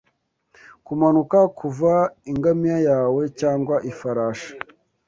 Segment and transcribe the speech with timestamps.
[0.85, 1.91] Kumanuka kuva
[2.31, 4.51] ingamiya yawe cyangwa ifarashi